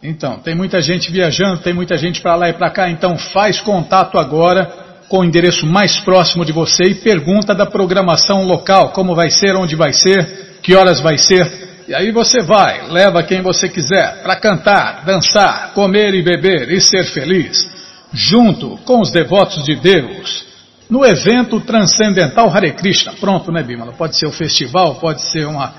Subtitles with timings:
[0.02, 3.60] Então, tem muita gente viajando, tem muita gente para lá e para cá, então faz
[3.60, 4.81] contato agora
[5.12, 9.54] com o endereço mais próximo de você e pergunta da programação local, como vai ser,
[9.54, 11.84] onde vai ser, que horas vai ser.
[11.86, 16.80] E aí você vai, leva quem você quiser para cantar, dançar, comer e beber e
[16.80, 17.58] ser feliz,
[18.10, 20.46] junto com os devotos de Deus,
[20.88, 23.12] no evento transcendental Hare Krishna.
[23.20, 23.92] Pronto, né, Bimala?
[23.92, 25.74] Pode ser um festival, pode ser uma,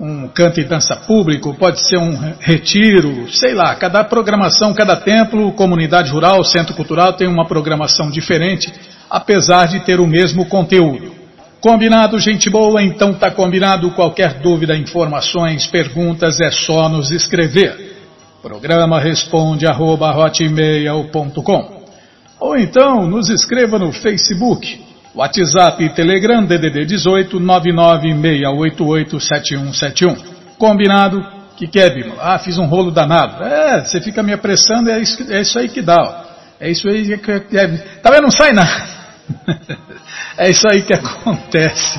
[0.00, 5.52] um canto e dança público, pode ser um retiro, sei lá, cada programação, cada templo,
[5.52, 8.72] comunidade rural, centro cultural tem uma programação diferente,
[9.10, 11.12] apesar de ter o mesmo conteúdo.
[11.60, 12.80] Combinado, gente boa?
[12.80, 13.90] Então tá combinado.
[13.90, 17.96] Qualquer dúvida, informações, perguntas, é só nos escrever.
[18.40, 20.14] Programa responde arroba,
[22.38, 24.87] Ou então nos escreva no Facebook
[25.18, 30.16] WhatsApp e Telegram DDD 18 996887171.
[30.56, 31.20] Combinado?
[31.56, 32.14] Que quer, Bima?
[32.20, 33.42] Ah, fiz um rolo danado.
[33.42, 36.00] É, você fica me apressando, é isso, é isso aí que dá.
[36.00, 36.22] Ó.
[36.60, 37.32] É isso aí que.
[37.32, 37.66] É,
[38.00, 38.22] tá vendo?
[38.22, 38.86] Não sai nada.
[40.38, 41.98] é isso aí que acontece.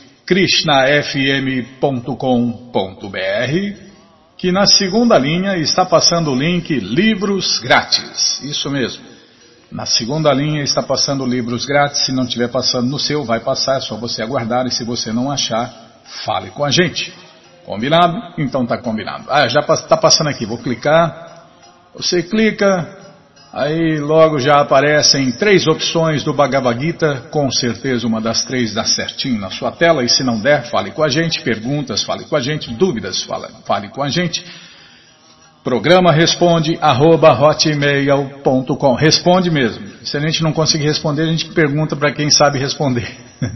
[0.31, 1.91] krishnafm.com.br,
[4.37, 8.41] que na segunda linha está passando o link Livros Grátis.
[8.41, 9.03] Isso mesmo.
[9.69, 12.05] Na segunda linha está passando livros grátis.
[12.05, 13.77] Se não estiver passando no seu, vai passar.
[13.77, 14.65] É só você aguardar.
[14.67, 15.73] E se você não achar,
[16.25, 17.13] fale com a gente.
[17.65, 18.33] Combinado?
[18.37, 19.25] Então está combinado.
[19.29, 20.45] Ah, já está passando aqui.
[20.45, 21.45] Vou clicar.
[21.93, 23.00] Você clica,
[23.53, 28.85] Aí logo já aparecem três opções do Bhagavad Gita, com certeza uma das três dá
[28.85, 32.35] certinho na sua tela, e se não der, fale com a gente, perguntas, fale com
[32.37, 34.41] a gente, dúvidas, fale, fale com a gente.
[35.65, 38.95] Programa responde arroba hotmail.com.
[38.95, 39.85] Responde mesmo.
[40.01, 43.07] Se a gente não conseguir responder, a gente pergunta para quem sabe responder.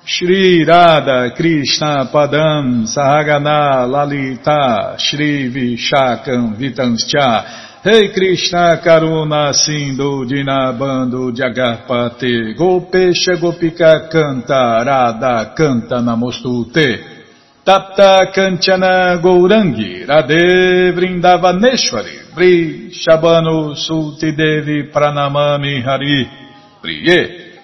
[0.04, 12.56] Shri Radha Krishna Padam Sahagana Lalita Shri Vishakam Vitanscha Rei Krishna Karuna Sindhu Dinabando Jagarpate
[12.58, 17.14] Gopesha Gopika Canta Radha Canta Namostute
[17.64, 26.28] Tapta Kanchana Gourangi Radhe Vrindavaneshwari Vri Shabano Sulti Devi Pranamami Hari.
[26.82, 27.54] Priye.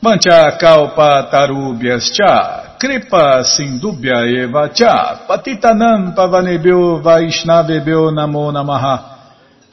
[0.00, 5.26] Mancha Kalpa Tarubhyas Cha Kripa Sindubhya Eva Cha.
[5.26, 9.18] Patitanam Pavanebhyo Vaishnavebhyo Namo Namaha.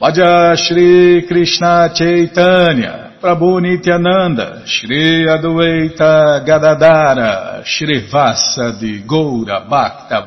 [0.00, 10.26] Vaja Shri Krishna Chaitanya Prabhu Nityananda, Shri Adueita Gadadara, Shri Vasa de Goura Bhakta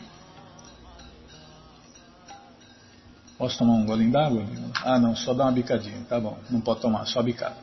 [3.41, 4.45] Posso tomar um golinho d'água?
[4.85, 6.37] Ah, não, só dá uma bicadinha, tá bom.
[6.47, 7.55] Não pode tomar, só bicada.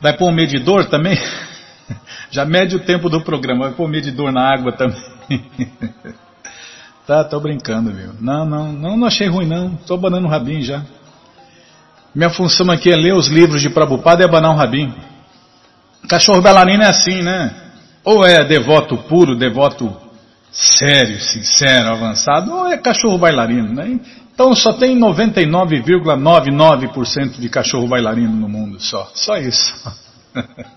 [0.00, 1.16] Vai pôr um medidor também?
[2.28, 5.00] Já mede o tempo do programa, vai pôr medidor na água também.
[7.06, 8.14] tá, tô brincando, viu?
[8.20, 10.84] Não, não, não, não achei ruim não, tô abanando o rabinho já.
[12.12, 14.92] Minha função aqui é ler os livros de Prabhupada e abanar o rabinho.
[16.08, 17.65] Cachorro bailarino é assim, né?
[18.06, 19.94] Ou é devoto puro, devoto
[20.52, 23.98] sério, sincero, avançado, ou é cachorro bailarino, né?
[24.32, 29.10] Então só tem 99,99% de cachorro bailarino no mundo só.
[29.12, 29.74] Só isso.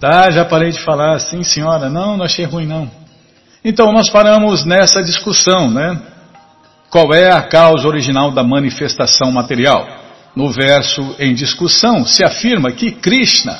[0.00, 2.88] Tá, já parei de falar, sim senhora, não, não achei ruim não.
[3.64, 6.00] Então nós paramos nessa discussão, né?
[6.88, 9.88] Qual é a causa original da manifestação material?
[10.36, 13.58] No verso em discussão se afirma que Krishna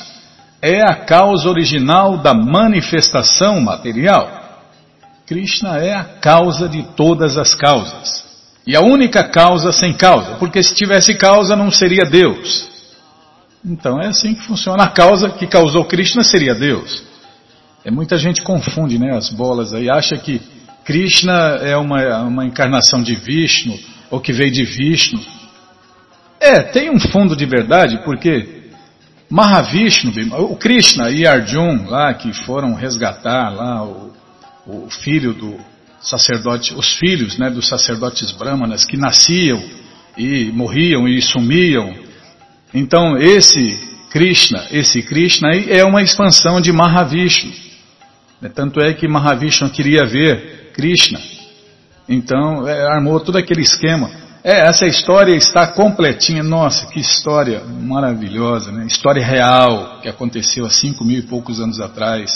[0.60, 4.38] é a causa original da manifestação material.
[5.26, 8.26] Krishna é a causa de todas as causas.
[8.66, 12.68] E a única causa sem causa, porque se tivesse causa não seria Deus.
[13.64, 14.84] Então é assim que funciona.
[14.84, 17.02] A causa que causou Krishna seria Deus.
[17.84, 20.40] É, muita gente confunde né, as bolas aí, acha que
[20.84, 23.78] Krishna é uma, uma encarnação de Vishnu,
[24.10, 25.20] ou que veio de Vishnu.
[26.40, 28.57] É, tem um fundo de verdade, porque
[29.30, 30.12] Mahavishnu,
[30.50, 34.12] o Krishna e Arjun lá que foram resgatar lá o,
[34.66, 35.58] o filho do
[36.00, 39.62] sacerdote, os filhos né, dos sacerdotes brahmanas que nasciam
[40.16, 42.08] e morriam e sumiam
[42.72, 43.78] então, esse
[44.10, 47.52] Krishna, esse Krishna é uma expansão de Mahavishnu.
[48.40, 51.18] Né, tanto é que Mahavishnu queria ver Krishna.
[52.08, 54.10] Então, é, armou todo aquele esquema.
[54.42, 56.42] É, essa história está completinha.
[56.42, 58.86] Nossa, que história maravilhosa, né?
[58.86, 62.30] História real que aconteceu há cinco mil e poucos anos atrás.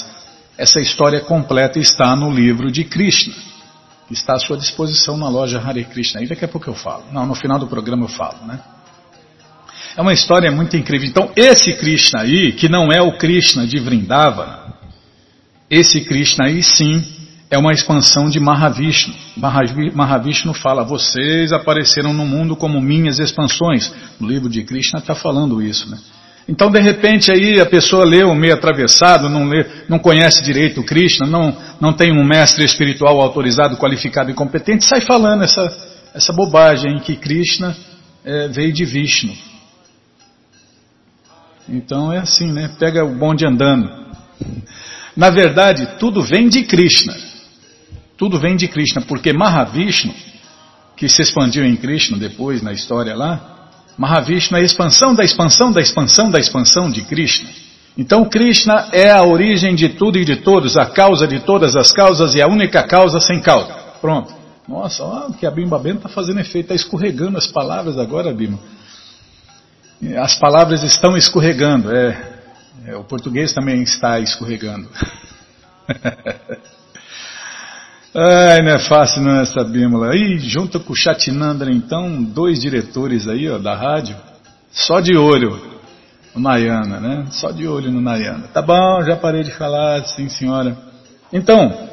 [0.58, 3.34] Essa história completa está no livro de Krishna,
[4.06, 6.22] que está à sua disposição na loja Hare Krishna.
[6.22, 7.04] E daqui a pouco eu falo.
[7.12, 8.60] Não, no final do programa eu falo, né?
[9.96, 11.08] É uma história muito incrível.
[11.08, 14.74] Então, esse Krishna aí, que não é o Krishna de Vrindavana,
[15.70, 17.21] esse Krishna aí sim
[17.52, 19.14] é uma expansão de Mahavishnu.
[19.94, 23.92] Mahavishnu fala: vocês apareceram no mundo como minhas expansões.
[24.18, 25.98] No livro de Krishna está falando isso, né?
[26.48, 30.84] Então, de repente, aí a pessoa lê meio atravessado, não, lê, não conhece direito o
[30.84, 35.70] Krishna, não, não tem um mestre espiritual autorizado, qualificado e competente, sai falando essa,
[36.14, 37.76] essa bobagem que Krishna
[38.24, 39.32] é, veio de Vishnu.
[41.68, 42.74] Então é assim, né?
[42.78, 43.90] Pega o bonde andando.
[45.14, 47.31] Na verdade, tudo vem de Krishna.
[48.22, 50.14] Tudo vem de Krishna, porque Mahavishnu,
[50.96, 55.72] que se expandiu em Krishna depois na história lá, Mahavishnu é a expansão da expansão
[55.72, 57.50] da expansão da expansão de Krishna.
[57.98, 61.90] Então Krishna é a origem de tudo e de todos, a causa de todas as
[61.90, 63.74] causas e a única causa sem causa.
[64.00, 64.32] Pronto.
[64.68, 68.60] Nossa, ó, que a Bimba Bento está fazendo efeito, está escorregando as palavras agora, Bimba.
[70.22, 72.40] As palavras estão escorregando, é,
[72.86, 74.88] é o português também está escorregando.
[78.14, 80.12] Ai, não é fácil não essa bímola.
[80.12, 84.14] Aí, junto com o Chatinandra, então, dois diretores aí, ó, da rádio,
[84.70, 85.58] só de olho
[86.34, 87.26] no Nayana, né?
[87.30, 88.48] Só de olho no Nayana.
[88.52, 90.76] Tá bom, já parei de falar, sim senhora.
[91.32, 91.88] Então,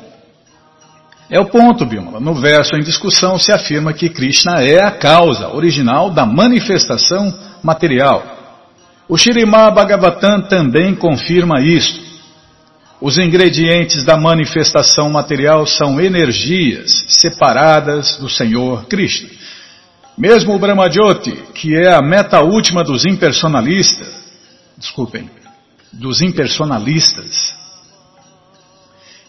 [1.30, 2.20] é o ponto, Bímola.
[2.20, 7.34] No verso em discussão se afirma que Krishna é a causa original da manifestação
[7.64, 8.24] material.
[9.08, 12.09] O Shirimá Bhagavatam também confirma isto.
[13.02, 19.30] Os ingredientes da manifestação material são energias separadas do Senhor Krishna.
[20.18, 24.14] Mesmo o Brahmajyoti, que é a meta última dos impersonalistas,
[24.78, 25.30] desculpem,
[25.94, 27.56] dos impersonalistas.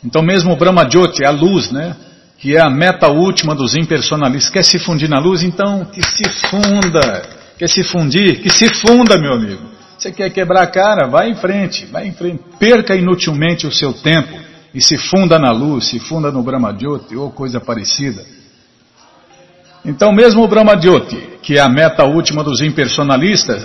[0.05, 1.95] Então mesmo o Brahmajyoti, a luz, né,
[2.39, 6.29] que é a meta última dos impersonalistas, quer se fundir na luz, então que se
[6.49, 7.23] funda,
[7.57, 9.63] quer se fundir, que se funda, meu amigo.
[10.01, 11.07] Você quer quebrar a cara?
[11.07, 12.43] Vai em frente, vai em frente.
[12.59, 14.35] Perca inutilmente o seu tempo
[14.73, 18.25] e se funda na luz, se funda no Brahmadhyoti ou coisa parecida.
[19.85, 23.63] Então, mesmo o Brahmadhyoti, que é a meta última dos impersonalistas,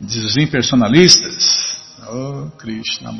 [0.00, 1.76] dos impersonalistas,
[2.08, 3.14] oh Krishna,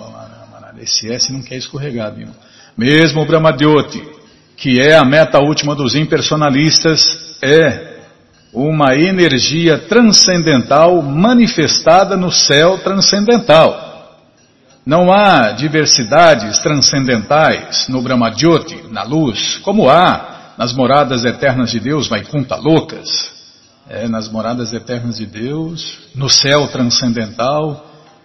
[0.80, 2.28] esse S não quer escorregar, viu?
[2.76, 4.02] Mesmo o Brahmadhyoti,
[4.56, 7.91] que é a meta última dos impersonalistas, é
[8.52, 13.90] uma energia transcendental manifestada no céu transcendental.
[14.84, 22.08] Não há diversidades transcendentais no Brahmadhyoti, na luz, como há nas moradas eternas de Deus,
[22.08, 23.08] Vaikunta loucas.
[23.88, 27.84] É, nas moradas eternas de Deus, no céu transcendental,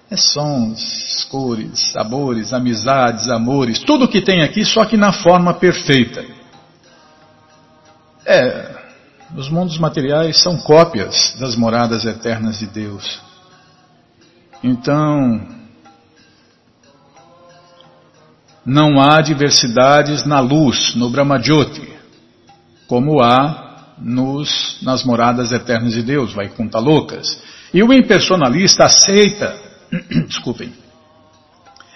[0.10, 6.24] é sons, cores, sabores, amizades, amores, tudo que tem aqui, só que na forma perfeita.
[8.26, 8.77] É,
[9.36, 13.22] os mundos materiais são cópias das moradas eternas de Deus.
[14.64, 15.46] Então,
[18.66, 21.88] não há diversidades na luz, no Brahmajyoti,
[22.88, 27.42] como há nos, nas moradas eternas de Deus, vai contar loucas.
[27.74, 29.56] E o impersonalista aceita,
[30.28, 30.72] desculpem,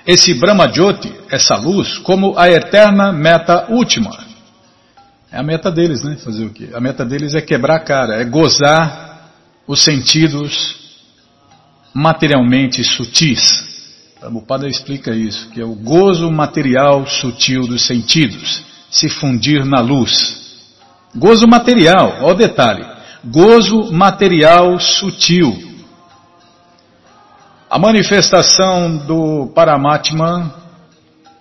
[0.05, 4.30] esse Brahmajyoti, essa luz, como a eterna meta última.
[5.31, 6.17] É a meta deles, né?
[6.17, 6.69] Fazer o quê?
[6.73, 9.31] A meta deles é quebrar a cara, é gozar
[9.65, 10.75] os sentidos
[11.93, 13.71] materialmente sutis.
[14.45, 20.59] Padre explica isso, que é o gozo material sutil dos sentidos, se fundir na luz.
[21.15, 22.85] Gozo material, ó o detalhe,
[23.23, 25.71] gozo material sutil.
[27.69, 30.60] A manifestação do Paramatma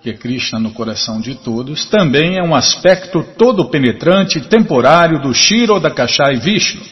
[0.02, 5.78] que Krishna no coração de todos, também é um aspecto todo penetrante, temporário do Shiro
[5.78, 6.82] da Kashai Vishnu.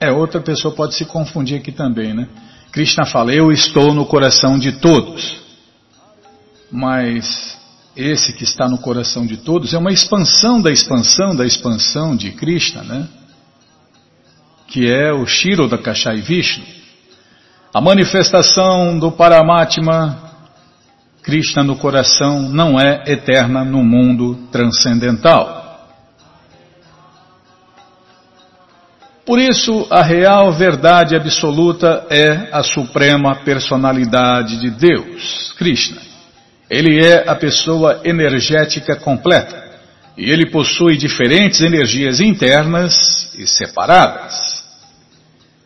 [0.00, 2.28] É, outra pessoa pode se confundir aqui também, né?
[2.72, 5.40] Krishna fala, eu estou no coração de todos.
[6.70, 7.56] Mas
[7.94, 12.32] esse que está no coração de todos é uma expansão da expansão da expansão de
[12.32, 13.08] Krishna, né?
[14.66, 16.64] Que é o Shiro da Kashai Vishnu.
[17.72, 20.31] A manifestação do Paramatma
[21.22, 25.62] Krishna no coração não é eterna no mundo transcendental.
[29.24, 36.02] Por isso, a real verdade absoluta é a suprema personalidade de Deus, Krishna.
[36.68, 39.62] Ele é a pessoa energética completa
[40.16, 44.62] e ele possui diferentes energias internas e separadas.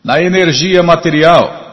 [0.04, 1.65] Na energia material,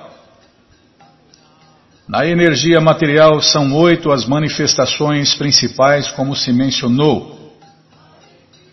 [2.08, 7.58] na energia material são oito as manifestações principais, como se mencionou.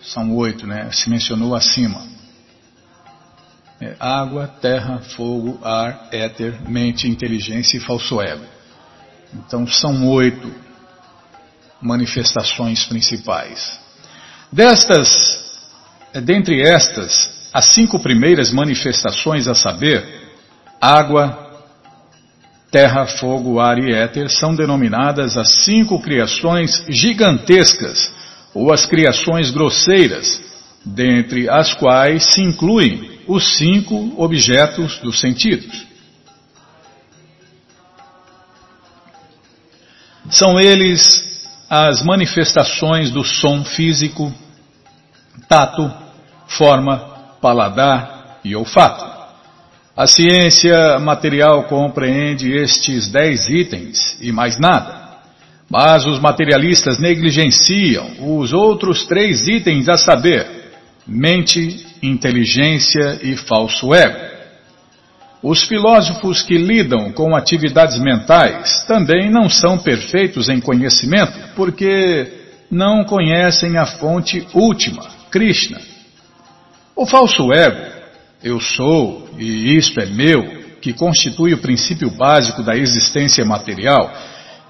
[0.03, 0.91] São oito, né?
[0.91, 2.03] Se mencionou acima.
[3.81, 8.45] É água, terra, fogo, ar, éter, mente, inteligência e falso ego.
[9.33, 10.53] Então são oito
[11.81, 13.81] manifestações principais.
[14.53, 15.09] Destas,
[16.25, 20.05] dentre estas, as cinco primeiras manifestações a saber,
[20.81, 21.50] água,
[22.71, 28.13] terra, fogo, ar e éter são denominadas as cinco criações gigantescas
[28.55, 30.41] ou as criações grosseiras,
[30.85, 35.87] dentre as quais se incluem os cinco objetos dos sentidos.
[40.31, 44.33] São eles as manifestações do som físico,
[45.49, 45.93] tato,
[46.47, 46.99] forma,
[47.41, 49.20] paladar e olfato.
[50.01, 55.19] A ciência material compreende estes dez itens e mais nada.
[55.69, 60.47] Mas os materialistas negligenciam os outros três itens a saber:
[61.07, 64.17] mente, inteligência e falso ego.
[65.43, 72.27] Os filósofos que lidam com atividades mentais também não são perfeitos em conhecimento porque
[72.71, 75.79] não conhecem a fonte última, Krishna.
[76.97, 78.00] O falso ego,
[78.43, 84.13] eu sou e isto é meu, que constitui o princípio básico da existência material,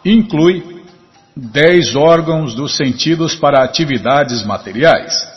[0.04, 0.82] inclui
[1.36, 5.28] dez órgãos dos sentidos para atividades materiais.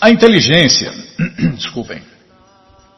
[0.00, 0.92] A inteligência,
[1.54, 2.02] desculpem,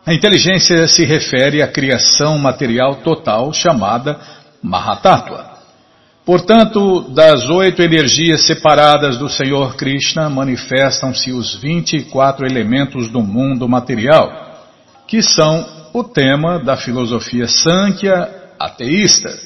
[0.07, 4.19] a inteligência se refere à criação material total chamada
[4.63, 5.50] Mahatattva.
[6.31, 14.31] Portanto, das oito energias separadas do Senhor Krishna manifestam-se os 24 elementos do mundo material,
[15.09, 18.29] que são o tema da filosofia Sankhya
[18.61, 19.37] ateísta.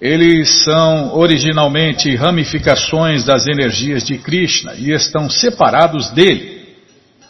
[0.00, 6.66] Eles são originalmente ramificações das energias de Krishna e estão separados dele.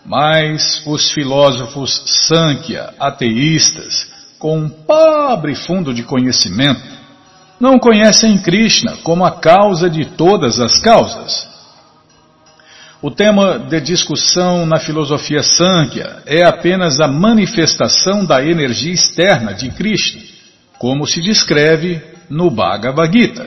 [0.02, 6.91] Mas os filósofos Sankhya, ateístas, com um pobre fundo de conhecimento,
[7.62, 11.48] não conhecem Krishna como a causa de todas as causas.
[13.00, 19.70] O tema de discussão na filosofia Sankhya é apenas a manifestação da energia externa de
[19.70, 20.20] Krishna,
[20.76, 23.46] como se descreve no Bhagavad Gita.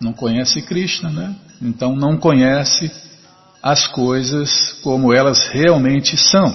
[0.00, 1.36] Não conhece Krishna, né?
[1.62, 2.90] Então não conhece
[3.62, 6.52] as coisas como elas realmente são.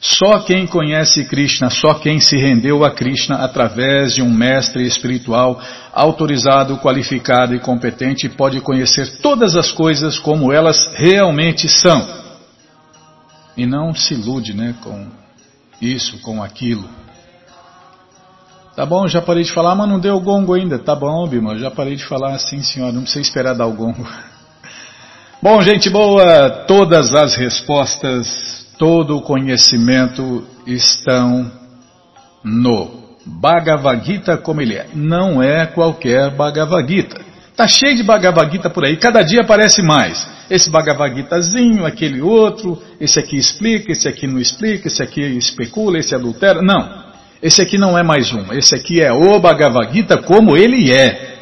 [0.00, 5.60] Só quem conhece Krishna, só quem se rendeu a Krishna através de um mestre espiritual
[5.92, 12.06] autorizado, qualificado e competente pode conhecer todas as coisas como elas realmente são.
[13.56, 15.06] E não se ilude né, com
[15.80, 16.86] isso, com aquilo.
[18.76, 20.78] Tá bom, já parei de falar, mas não deu o gongo ainda.
[20.78, 24.06] Tá bom, Bima, já parei de falar, sim senhora, não precisa esperar dar o gongo.
[25.42, 31.50] Bom, gente boa, todas as respostas, todo o conhecimento estão
[32.44, 34.86] no Bhagavad Gita como ele é.
[34.94, 37.20] Não é qualquer Bhagavad Gita.
[37.56, 40.28] Tá cheio de Bhagavad Gita por aí, cada dia aparece mais.
[40.48, 45.98] Esse Bhagavad Gitazinho, aquele outro, esse aqui explica, esse aqui não explica, esse aqui especula,
[45.98, 46.62] esse adultera.
[46.62, 47.04] Não,
[47.42, 48.52] esse aqui não é mais um.
[48.52, 51.35] Esse aqui é o Bhagavad Gita como ele é.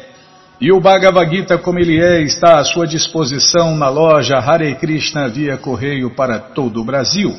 [0.65, 5.29] E o Bhagavad Gita, como ele é, está à sua disposição na loja Hare Krishna
[5.29, 7.37] via correio para todo o Brasil.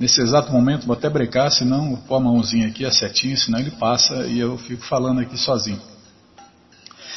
[0.00, 0.86] nesse exato momento.
[0.86, 4.56] Vou até brecar, senão pôr a mãozinha aqui, a setinha, senão ele passa e eu
[4.56, 5.92] fico falando aqui sozinho.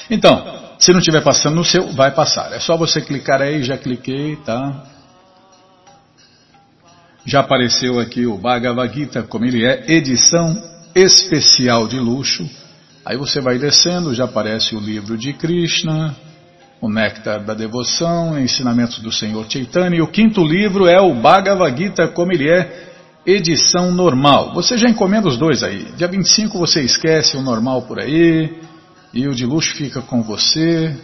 [0.09, 2.53] Então, se não estiver passando no seu, vai passar.
[2.53, 4.83] É só você clicar aí, já cliquei, tá?
[7.25, 10.55] Já apareceu aqui o Bhagavad Gita, como ele é, edição
[10.95, 12.47] especial de luxo.
[13.05, 16.15] Aí você vai descendo, já aparece o livro de Krishna,
[16.79, 19.97] o Néctar da Devoção, Ensinamentos do Senhor Chaitanya.
[19.97, 22.91] E o quinto livro é o Bhagavad Gita, como ele é,
[23.25, 24.53] edição normal.
[24.53, 25.85] Você já encomenda os dois aí.
[25.97, 28.66] Dia 25 você esquece o normal por aí
[29.17, 30.95] e o de luxo fica com você,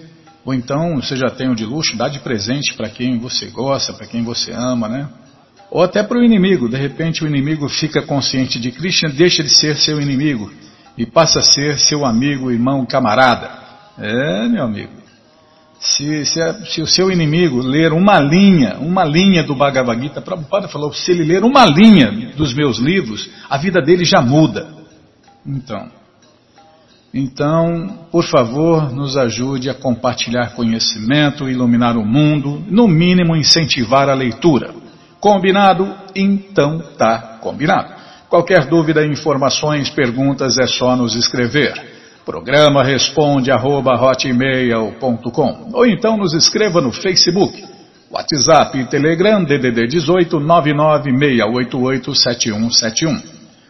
[0.46, 3.92] ou então você já tem o de luxo, dá de presente para quem você gosta,
[3.92, 5.10] para quem você ama, né?
[5.72, 9.50] Ou até para o inimigo, de repente o inimigo fica consciente de Krishna, deixa de
[9.50, 10.52] ser seu inimigo
[10.96, 13.50] e passa a ser seu amigo, irmão, camarada.
[13.98, 14.94] É, meu amigo.
[15.80, 20.68] Se, se, se, o seu inimigo ler uma linha, uma linha do Bhagavad Gita, Prabhupada
[20.68, 24.68] falou, se ele ler uma linha dos meus livros, a vida dele já muda.
[25.46, 25.90] Então,
[27.14, 34.16] então, por favor, nos ajude a compartilhar conhecimento, iluminar o mundo, no mínimo incentivar a
[34.16, 34.74] leitura.
[35.20, 35.88] Combinado?
[36.16, 37.94] Então tá combinado.
[38.28, 41.94] Qualquer dúvida, informações, perguntas é só nos escrever.
[42.26, 43.92] Programa responde arroba,
[45.74, 47.74] ou então nos escreva no Facebook
[48.14, 53.24] WhatsApp e Telegram DDD 18 996887171.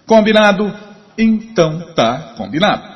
[0.05, 0.69] Combinado?
[1.17, 2.92] Então tá combinado.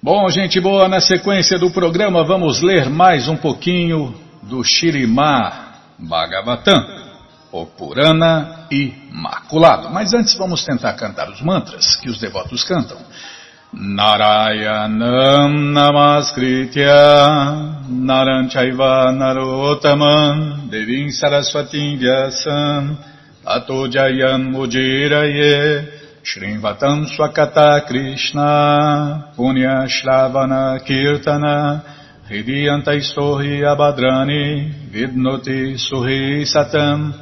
[0.00, 6.86] Bom, gente boa, na sequência do programa vamos ler mais um pouquinho do Shirimá Bhagavatam,
[7.50, 9.90] o Purana Imaculado.
[9.90, 12.96] Mas antes vamos tentar cantar os mantras que os devotos cantam.
[13.72, 16.94] Narayanam Namaskritya
[17.88, 22.96] Naranchaiva Narotaman Devim Saraswatim Vyasam
[23.42, 25.97] Tato Jayam Mujiraye
[26.28, 31.82] Shrivatam Swakata Krishna Punya Shravana Kirtana
[32.28, 33.00] Hridyantai
[33.64, 37.14] Abadrani Vidnoti Suhi Satam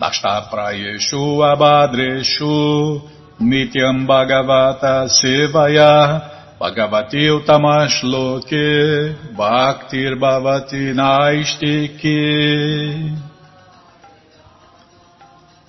[0.00, 3.02] Prayeshu Abadreshu
[3.38, 12.14] Nityam Bhagavata Sevaya Bhagavati Utamash Loke Bhaktir Bhavati Naistiki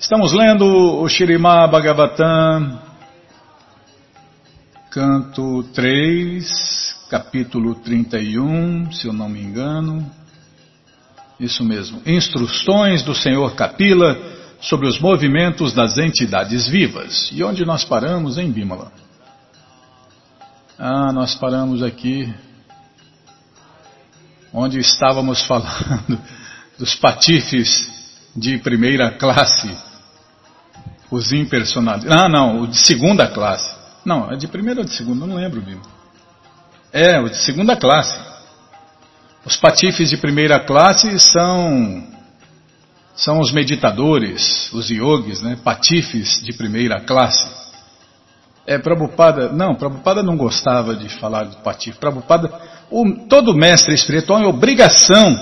[0.05, 2.84] Estamos lendo o Shirimá Bhagavatam,
[4.95, 10.09] canto 3, capítulo 31, se eu não me engano.
[11.37, 12.01] Isso mesmo.
[12.05, 14.17] Instruções do Senhor Kapila
[14.61, 17.29] sobre os movimentos das entidades vivas.
[17.33, 18.89] E onde nós paramos, em Bimala?
[20.79, 22.33] Ah, nós paramos aqui
[24.53, 26.21] onde estávamos falando
[26.79, 27.91] dos patifes
[28.33, 29.77] de primeira classe
[31.11, 32.09] os impersonalistas.
[32.13, 33.74] Ah, não, o de segunda classe.
[34.05, 35.25] Não, é de primeira ou de segunda?
[35.25, 35.81] Não lembro, viu?
[36.93, 38.17] É, o de segunda classe.
[39.43, 42.15] Os patifes de primeira classe são
[43.15, 45.57] são os meditadores, os yogis, né?
[45.63, 47.47] Patifes de primeira classe.
[48.67, 51.97] É, Prabhupada, não, Prabhupada não gostava de falar de patife.
[51.97, 52.51] Prabhupada,
[52.89, 55.35] o, todo mestre espiritual é obrigação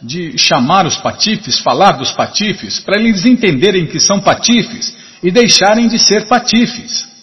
[0.00, 5.88] de chamar os patifes, falar dos patifes, para eles entenderem que são patifes e deixarem
[5.88, 7.15] de ser patifes.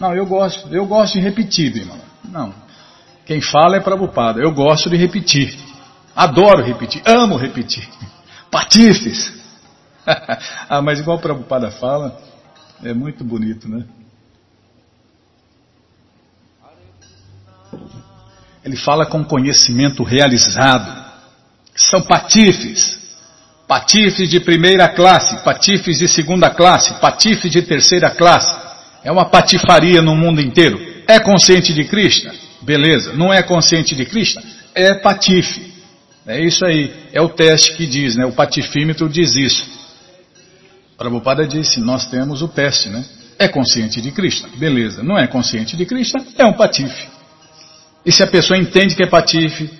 [0.00, 2.00] Não, eu gosto, eu gosto de repetir, irmão.
[2.24, 2.54] Não.
[3.26, 4.40] Quem fala é Prabhupada.
[4.40, 5.56] Eu gosto de repetir.
[6.16, 7.86] Adoro repetir, amo repetir.
[8.50, 9.32] Patifes.
[10.68, 12.18] ah, mas igual o Prabhupada fala,
[12.82, 13.84] é muito bonito, né?
[18.64, 21.04] Ele fala com conhecimento realizado.
[21.76, 22.98] São patifes.
[23.68, 28.69] Patifes de primeira classe, patifes de segunda classe, patifes de terceira classe.
[29.02, 30.80] É uma patifaria no mundo inteiro.
[31.06, 32.32] É consciente de Krishna?
[32.62, 33.12] Beleza.
[33.12, 34.42] Não é consciente de Krishna?
[34.74, 35.72] É patife.
[36.26, 36.92] É isso aí.
[37.12, 38.26] É o teste que diz, né?
[38.26, 39.66] O patifímetro diz isso.
[40.96, 43.04] Prabhupada disse, nós temos o teste, né?
[43.38, 44.50] É consciente de Krishna?
[44.56, 45.02] Beleza.
[45.02, 46.22] Não é consciente de Krishna?
[46.36, 47.08] É um patife.
[48.04, 49.70] E se a pessoa entende que é patife,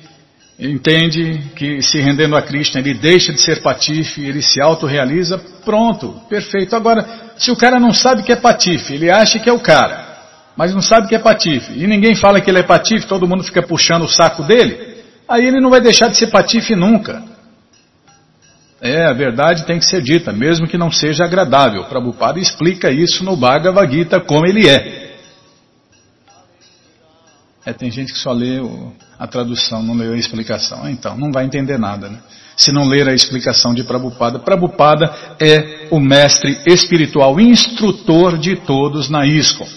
[0.60, 6.20] entende que se rendendo a Krishna ele deixa de ser patife, ele se autorrealiza, pronto,
[6.28, 6.76] perfeito.
[6.76, 10.18] Agora, se o cara não sabe que é patife, ele acha que é o cara,
[10.54, 13.42] mas não sabe que é patife, e ninguém fala que ele é patife, todo mundo
[13.42, 17.22] fica puxando o saco dele, aí ele não vai deixar de ser patife nunca.
[18.82, 21.84] É, a verdade tem que ser dita, mesmo que não seja agradável.
[21.84, 25.18] Prabhupada explica isso no Bhagavad Gita como ele é.
[27.66, 30.88] É, tem gente que só lê o, a tradução, não leu a explicação.
[30.88, 32.08] Então, não vai entender nada.
[32.08, 32.18] Né?
[32.56, 34.38] Se não ler a explicação de Prabhupada.
[34.38, 39.68] Prabhupada é o mestre espiritual, instrutor de todos na ISKCON.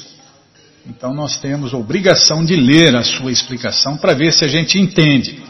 [0.88, 5.44] Então, nós temos obrigação de ler a sua explicação para ver se a gente entende.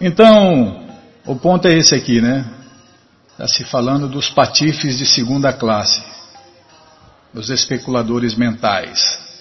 [0.00, 0.86] Então,
[1.26, 2.48] o ponto é esse aqui, né?
[3.32, 6.00] Está se falando dos patifes de segunda classe,
[7.34, 9.31] dos especuladores mentais.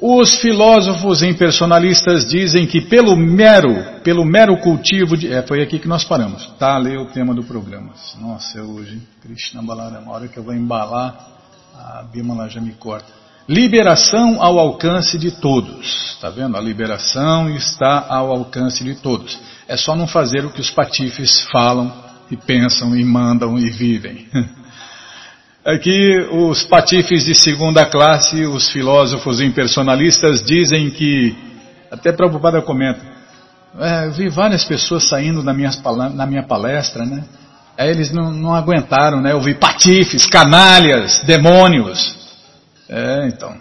[0.00, 5.32] Os filósofos impersonalistas dizem que pelo mero, pelo mero cultivo de.
[5.32, 6.46] É, foi aqui que nós paramos.
[6.58, 7.92] Tá, lê o tema do programa.
[8.20, 9.00] Nossa, é hoje.
[9.22, 11.16] Krishna Balara, uma hora que eu vou embalar,
[11.74, 13.08] a Bimala já me corta.
[13.48, 16.14] Liberação ao alcance de todos.
[16.14, 16.56] Está vendo?
[16.56, 19.38] A liberação está ao alcance de todos.
[19.66, 21.92] É só não fazer o que os patifes falam
[22.30, 24.26] e pensam e mandam e vivem.
[25.66, 31.36] Aqui, os patifes de segunda classe, os filósofos impersonalistas, dizem que,
[31.90, 33.00] até Prabhupada comenta,
[33.76, 35.72] é, eu vi várias pessoas saindo na minha,
[36.14, 37.24] na minha palestra, né?
[37.76, 39.32] Aí eles não, não aguentaram, né?
[39.32, 42.16] Eu vi patifes, canalhas, demônios.
[42.88, 43.52] É, então.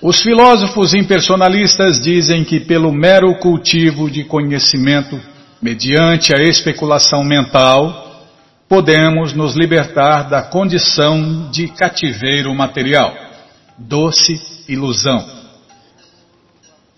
[0.00, 5.20] Os filósofos impersonalistas dizem que pelo mero cultivo de conhecimento
[5.60, 8.05] mediante a especulação mental,
[8.68, 13.14] podemos nos libertar da condição de cativeiro material,
[13.78, 15.24] doce ilusão.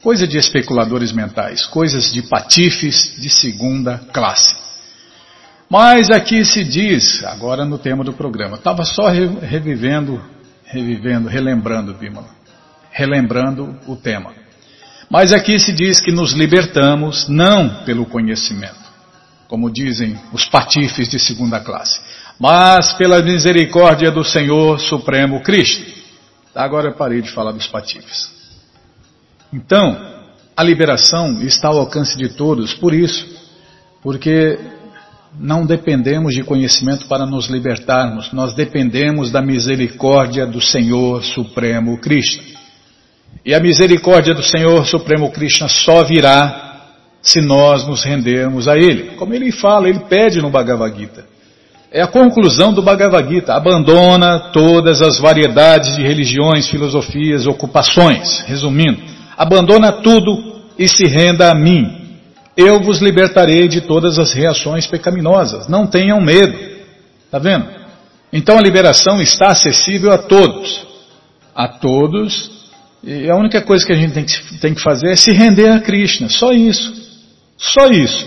[0.02, 4.56] Coisa de especuladores mentais, coisas de patifes de segunda classe.
[5.68, 10.22] Mas aqui se diz, agora no tema do programa, estava só revivendo,
[10.64, 12.28] revivendo, relembrando, Bímola,
[12.90, 14.32] relembrando o tema.
[15.10, 18.87] Mas aqui se diz que nos libertamos não pelo conhecimento,
[19.48, 21.98] como dizem os patifes de segunda classe,
[22.38, 25.82] mas pela misericórdia do Senhor Supremo Cristo.
[26.54, 28.30] Agora eu parei de falar dos patifes.
[29.52, 29.96] Então,
[30.56, 33.26] a liberação está ao alcance de todos, por isso,
[34.02, 34.58] porque
[35.38, 42.44] não dependemos de conhecimento para nos libertarmos, nós dependemos da misericórdia do Senhor Supremo Cristo.
[43.44, 46.67] E a misericórdia do Senhor Supremo Krishna só virá
[47.22, 49.16] se nós nos rendermos a Ele.
[49.16, 51.24] Como ele fala, ele pede no Bhagavad Gita.
[51.90, 53.54] É a conclusão do Bhagavad Gita.
[53.54, 58.40] Abandona todas as variedades de religiões, filosofias, ocupações.
[58.46, 59.02] Resumindo,
[59.36, 62.18] abandona tudo e se renda a mim.
[62.56, 65.68] Eu vos libertarei de todas as reações pecaminosas.
[65.68, 66.58] Não tenham medo.
[67.24, 67.66] Está vendo?
[68.32, 70.86] Então a liberação está acessível a todos.
[71.54, 72.58] A todos
[73.02, 75.70] e a única coisa que a gente tem que, tem que fazer é se render
[75.70, 77.07] a Krishna, só isso.
[77.58, 78.26] Só isso.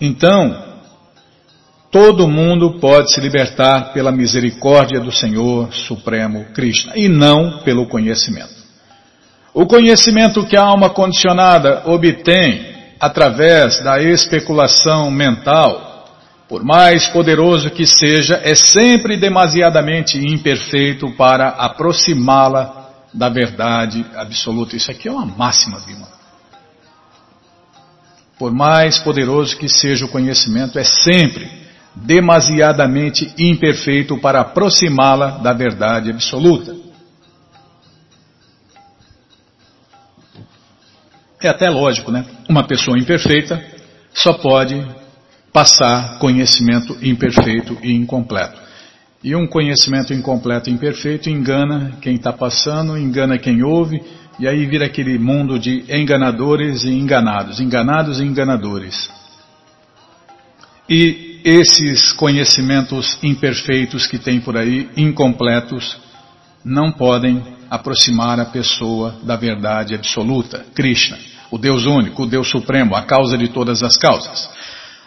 [0.00, 0.80] Então,
[1.90, 8.62] todo mundo pode se libertar pela misericórdia do Senhor Supremo Krishna e não pelo conhecimento.
[9.54, 15.92] O conhecimento que a alma condicionada obtém através da especulação mental
[16.52, 24.76] por mais poderoso que seja, é sempre demasiadamente imperfeito para aproximá-la da verdade absoluta.
[24.76, 26.11] Isso aqui é uma máxima, Bima.
[28.42, 31.48] Por mais poderoso que seja o conhecimento, é sempre
[31.94, 36.74] demasiadamente imperfeito para aproximá-la da verdade absoluta.
[41.40, 42.24] É até lógico, né?
[42.48, 43.64] Uma pessoa imperfeita
[44.12, 44.84] só pode
[45.52, 48.60] passar conhecimento imperfeito e incompleto.
[49.22, 54.02] E um conhecimento incompleto e imperfeito engana quem está passando, engana quem ouve,
[54.38, 59.10] e aí vira aquele mundo de enganadores e enganados, enganados e enganadores.
[60.88, 65.96] E esses conhecimentos imperfeitos que tem por aí, incompletos,
[66.64, 71.18] não podem aproximar a pessoa da verdade absoluta, Krishna,
[71.50, 74.50] o Deus único, o Deus supremo, a causa de todas as causas.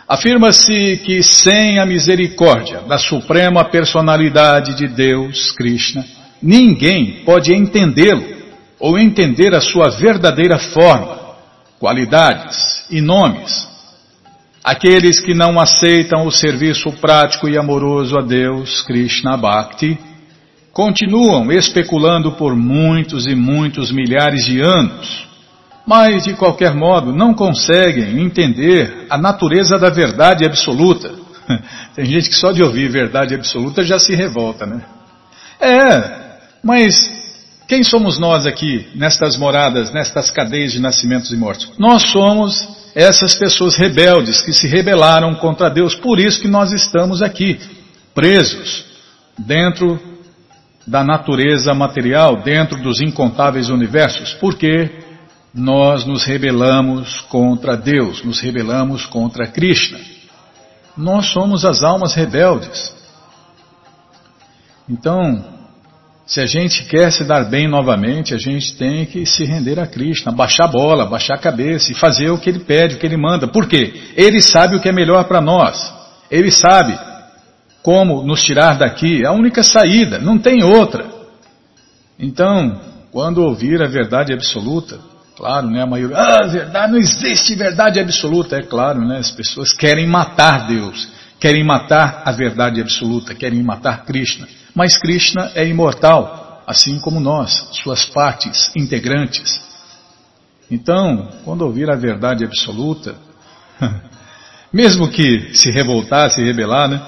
[0.08, 6.06] Afirma-se que sem a misericórdia da suprema personalidade de Deus, Krishna,
[6.42, 8.35] ninguém pode entendê-lo
[8.80, 11.18] ou entender a sua verdadeira forma,
[11.80, 13.68] qualidades e nomes.
[14.64, 19.98] Aqueles que não aceitam o serviço prático e amoroso a Deus, Krishna Bhakti,
[20.74, 25.26] continuam especulando por muitos e muitos milhares de anos
[25.86, 31.14] mas de qualquer modo não conseguem entender a natureza da verdade absoluta.
[31.94, 34.82] Tem gente que só de ouvir verdade absoluta já se revolta, né?
[35.60, 36.96] É, mas
[37.68, 41.72] quem somos nós aqui, nestas moradas, nestas cadeias de nascimentos e mortos?
[41.80, 47.22] Nós somos essas pessoas rebeldes que se rebelaram contra Deus, por isso que nós estamos
[47.22, 47.60] aqui,
[48.14, 48.86] presos
[49.38, 50.00] dentro
[50.86, 55.04] da natureza material, dentro dos incontáveis universos, porque
[55.54, 60.00] nós nos rebelamos contra Deus, nos rebelamos contra Krishna.
[60.96, 62.94] Nós somos as almas rebeldes.
[64.88, 65.55] Então,
[66.26, 69.86] se a gente quer se dar bem novamente, a gente tem que se render a
[69.86, 73.06] Krishna, baixar a bola, baixar a cabeça e fazer o que ele pede, o que
[73.06, 73.48] ele manda.
[73.48, 73.94] Por quê?
[74.18, 75.94] Ele sabe o que é melhor para nós.
[76.32, 76.98] Ele sabe
[77.84, 79.24] como nos tirar daqui.
[79.24, 81.06] É a única saída, não tem outra.
[82.20, 85.00] Então, quando ouvir a verdade absoluta,
[85.36, 85.82] Claro, né?
[85.82, 88.56] A maioria, ah, verdade, não existe verdade absoluta.
[88.56, 89.18] É claro, né?
[89.18, 91.10] As pessoas querem matar Deus,
[91.40, 94.48] querem matar a verdade absoluta, querem matar Krishna.
[94.74, 99.62] Mas Krishna é imortal, assim como nós, suas partes integrantes.
[100.70, 103.16] Então, quando ouvir a verdade absoluta,
[104.74, 107.02] mesmo que se revoltar, se rebelar, né?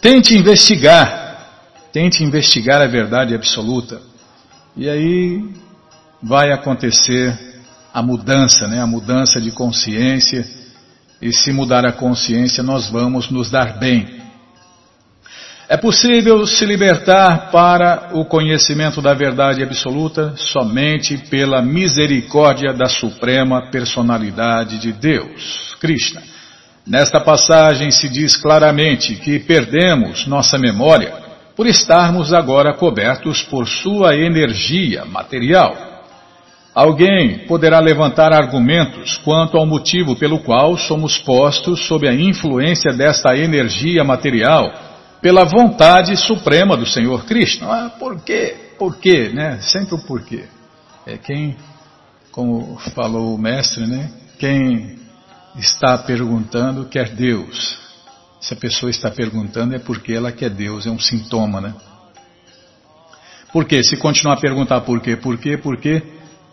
[0.00, 1.48] Tente investigar,
[1.92, 4.00] tente investigar a verdade absoluta.
[4.76, 5.42] E aí
[6.22, 7.34] vai acontecer
[7.92, 8.80] a mudança, né?
[8.80, 10.46] a mudança de consciência.
[11.20, 14.16] E se mudar a consciência, nós vamos nos dar bem.
[15.68, 23.68] É possível se libertar para o conhecimento da verdade absoluta somente pela misericórdia da Suprema
[23.70, 26.22] Personalidade de Deus, Krishna.
[26.86, 31.12] Nesta passagem se diz claramente que perdemos nossa memória
[31.56, 35.95] por estarmos agora cobertos por sua energia material.
[36.76, 43.34] Alguém poderá levantar argumentos quanto ao motivo pelo qual somos postos sob a influência desta
[43.34, 44.70] energia material
[45.22, 47.66] pela vontade suprema do Senhor Krishna.
[47.66, 48.74] Ah, por quê?
[48.78, 49.30] Por quê?
[49.32, 49.58] Né?
[49.62, 50.44] Sempre o porquê.
[51.06, 51.56] É quem,
[52.30, 54.10] como falou o mestre, né?
[54.38, 54.98] Quem
[55.56, 57.78] está perguntando quer Deus.
[58.38, 61.74] Se a pessoa está perguntando é porque ela quer Deus, é um sintoma, né?
[63.50, 63.82] Por quê?
[63.82, 66.02] Se continuar a perguntar por quê, por quê, por quê,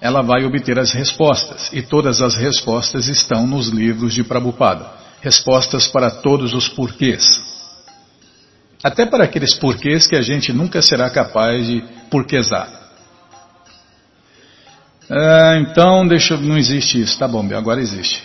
[0.04, 1.70] ela vai obter as respostas.
[1.72, 4.86] E todas as respostas estão nos livros de Prabhupada.
[5.22, 7.24] Respostas para todos os porquês.
[8.84, 12.68] Até para aqueles porquês que a gente nunca será capaz de porquesar.
[15.10, 17.18] Ah, então, deixa, não existe isso.
[17.18, 18.22] Tá bom, agora existe.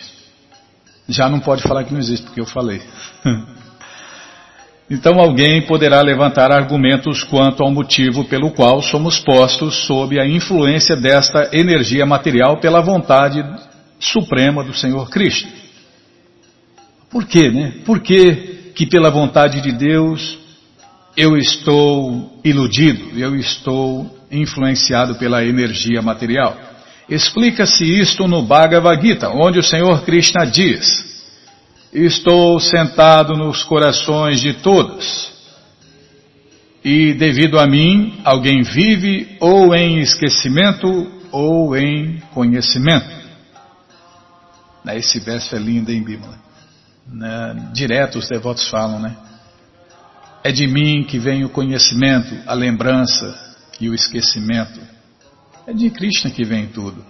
[1.08, 2.82] Já não pode falar que não existe, porque eu falei.
[4.90, 10.96] então alguém poderá levantar argumentos quanto ao motivo pelo qual somos postos sob a influência
[10.96, 13.44] desta energia material pela vontade
[14.00, 15.48] suprema do Senhor Cristo.
[17.10, 17.74] Por quê, né?
[17.84, 20.38] Por que, que pela vontade de Deus
[21.16, 26.56] eu estou iludido, eu estou influenciado pela energia material.
[27.08, 30.86] Explica-se isto no Bhagavad Gita, onde o Senhor Krishna diz:
[31.92, 35.32] Estou sentado nos corações de todos,
[36.84, 43.18] e devido a mim, alguém vive ou em esquecimento ou em conhecimento.
[44.86, 46.38] Esse verso é lindo, hein, Bíblia?
[47.06, 47.70] Né?
[47.74, 49.16] Direto os devotos falam, né?
[50.42, 54.80] É de mim que vem o conhecimento, a lembrança e o esquecimento.
[55.66, 57.04] É de Krishna que vem tudo.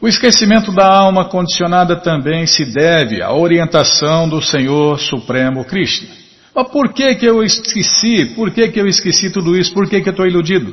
[0.00, 6.08] O esquecimento da alma condicionada também se deve à orientação do Senhor Supremo Krishna.
[6.54, 8.26] Mas por que que eu esqueci?
[8.36, 9.74] Por que que eu esqueci tudo isso?
[9.74, 10.72] Por que que eu estou iludido?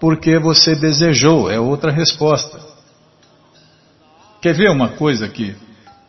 [0.00, 2.58] Porque você desejou, é outra resposta.
[4.42, 5.54] Quer ver uma coisa aqui?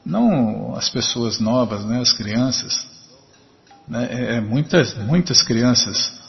[0.04, 2.88] Não as pessoas novas, né, as crianças,
[3.88, 4.08] né?
[4.12, 6.20] É, é, muitas, muitas crianças,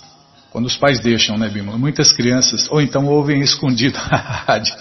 [0.50, 1.78] quando os pais deixam, né, Bímola?
[1.78, 4.74] Muitas crianças, ou então ouvem escondido a rádio.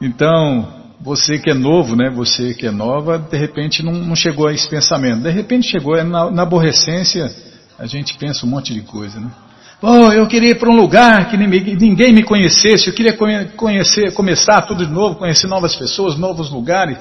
[0.00, 0.68] Então,
[1.00, 2.10] você que é novo, né?
[2.10, 5.22] Você que é nova, de repente não, não chegou a esse pensamento.
[5.22, 7.30] De repente chegou, é na, na aborrecência,
[7.78, 9.30] a gente pensa um monte de coisa, né?
[9.80, 13.14] Oh, eu queria ir para um lugar que ninguém me conhecesse, eu queria
[13.56, 16.96] conhecer, começar tudo de novo, conhecer novas pessoas, novos lugares.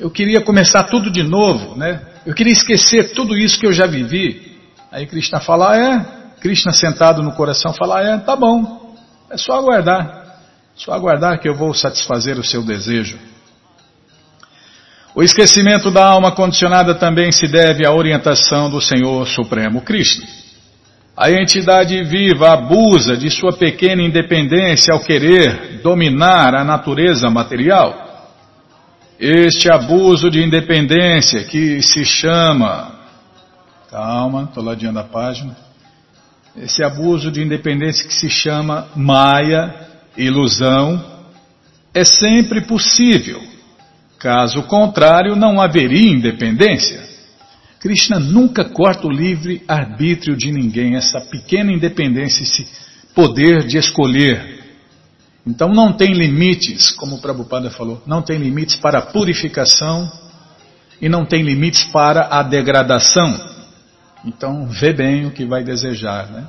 [0.00, 2.00] Eu queria começar tudo de novo, né?
[2.24, 4.58] Eu queria esquecer tudo isso que eu já vivi.
[4.90, 6.40] Aí Krishna fala, ah, é.
[6.40, 8.96] Krishna sentado no coração fala, ah, é, tá bom.
[9.30, 10.23] É só aguardar.
[10.76, 13.18] Só aguardar que eu vou satisfazer o seu desejo.
[15.14, 20.26] O esquecimento da alma condicionada também se deve à orientação do Senhor Supremo Krishna.
[21.16, 28.32] A entidade viva abusa de sua pequena independência ao querer dominar a natureza material.
[29.20, 32.98] Este abuso de independência que se chama.
[33.88, 35.56] Calma, estou ladeando a página.
[36.56, 39.83] Esse abuso de independência que se chama Maia,
[40.16, 41.02] ilusão,
[41.92, 43.42] é sempre possível.
[44.18, 47.04] Caso contrário, não haveria independência.
[47.80, 52.66] Krishna nunca corta o livre arbítrio de ninguém, essa pequena independência, esse
[53.14, 54.54] poder de escolher
[55.46, 60.10] então não tem limites, como o Prabhupada falou, não tem limites para a purificação
[61.00, 63.38] e não tem limites para a degradação.
[64.24, 66.46] Então vê bem o que vai desejar, né?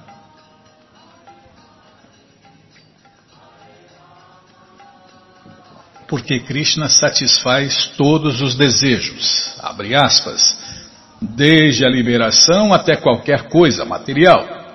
[6.08, 10.58] Porque Krishna satisfaz todos os desejos, abre aspas,
[11.20, 14.66] desde a liberação até qualquer coisa material.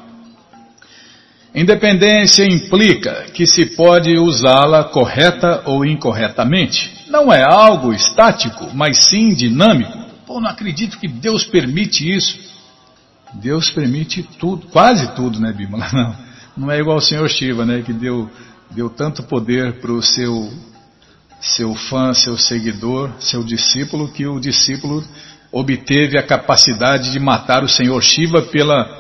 [1.55, 7.07] Independência implica que se pode usá-la correta ou incorretamente.
[7.09, 9.99] Não é algo estático, mas sim dinâmico.
[10.27, 12.39] Pô, não acredito que Deus permite isso.
[13.35, 15.89] Deus permite tudo, quase tudo, né, Bímola?
[15.93, 18.29] Não, não é igual o Senhor Shiva, né, que deu,
[18.73, 20.53] deu tanto poder para o seu,
[21.41, 25.05] seu fã, seu seguidor, seu discípulo, que o discípulo
[25.51, 28.99] obteve a capacidade de matar o Senhor Shiva pela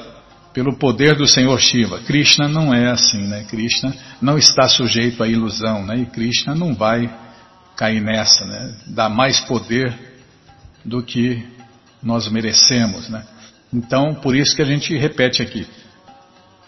[0.52, 2.00] pelo poder do Senhor Shiva.
[2.00, 3.44] Krishna não é assim, né?
[3.48, 5.98] Krishna não está sujeito à ilusão, né?
[5.98, 7.08] E Krishna não vai
[7.76, 8.74] cair nessa, né?
[8.88, 9.96] Dá mais poder
[10.84, 11.46] do que
[12.02, 13.24] nós merecemos, né?
[13.72, 15.66] Então, por isso que a gente repete aqui.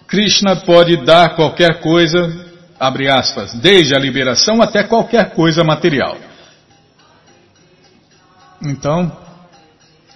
[0.07, 2.51] Krishna pode dar qualquer coisa,
[2.83, 6.16] abre aspas, desde a liberação até qualquer coisa material.
[8.61, 9.16] Então,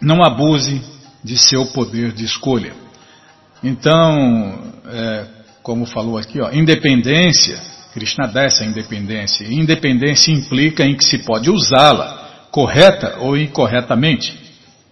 [0.00, 0.82] não abuse
[1.22, 2.74] de seu poder de escolha.
[3.62, 5.26] Então, é,
[5.62, 7.60] como falou aqui, ó, independência,
[7.94, 9.46] Krishna dá essa independência.
[9.46, 14.36] Independência implica em que se pode usá-la, correta ou incorretamente.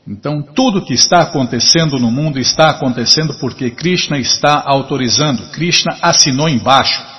[0.07, 5.51] Então, tudo que está acontecendo no mundo está acontecendo porque Krishna está autorizando.
[5.51, 7.14] Krishna assinou embaixo.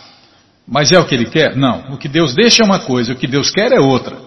[0.68, 1.56] Mas é o que ele quer?
[1.56, 1.94] Não.
[1.94, 4.18] O que Deus deixa é uma coisa, o que Deus quer é outra.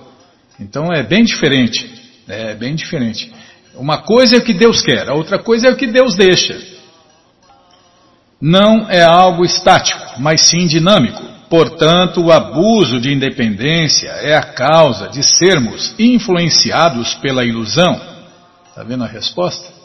[0.61, 1.91] Então é bem diferente.
[2.29, 3.33] É bem diferente.
[3.75, 6.59] Uma coisa é o que Deus quer, a outra coisa é o que Deus deixa.
[8.41, 11.23] Não é algo estático, mas sim dinâmico.
[11.49, 17.99] Portanto, o abuso de independência é a causa de sermos influenciados pela ilusão.
[18.69, 19.78] Está vendo a resposta?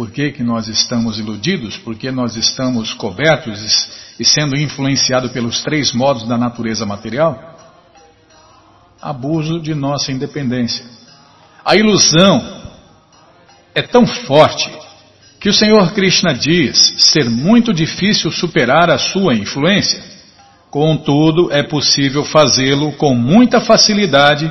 [0.00, 1.76] Por que, que nós estamos iludidos?
[1.76, 7.54] Por que nós estamos cobertos e sendo influenciados pelos três modos da natureza material?
[8.98, 10.86] Abuso de nossa independência.
[11.62, 12.62] A ilusão
[13.74, 14.72] é tão forte
[15.38, 20.02] que o Senhor Krishna diz ser muito difícil superar a sua influência.
[20.70, 24.50] Contudo, é possível fazê-lo com muita facilidade,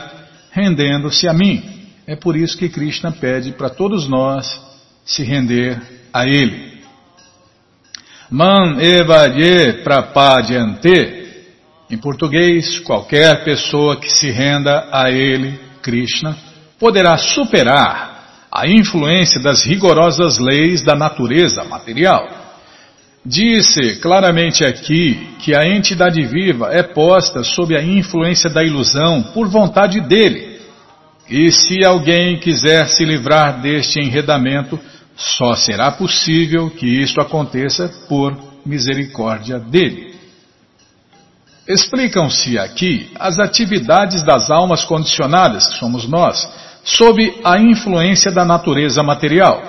[0.51, 1.87] rendendo-se a mim.
[2.05, 4.68] É por isso que Krishna pede para todos nós
[5.09, 5.81] se render
[6.13, 6.69] a Ele.
[8.29, 11.17] Man evadye prapadyante.
[11.89, 16.37] Em português, qualquer pessoa que se renda a Ele, Krishna,
[16.79, 22.27] poderá superar a influência das rigorosas leis da natureza material.
[23.25, 29.47] Disse claramente aqui que a entidade viva é posta sob a influência da ilusão por
[29.49, 30.59] vontade dele
[31.29, 34.79] e se alguém quiser se livrar deste enredamento,
[35.19, 40.15] só será possível que isto aconteça por misericórdia dele.
[41.67, 46.49] Explicam-se aqui as atividades das almas condicionadas, que somos nós,
[46.85, 49.61] sob a influência da natureza material.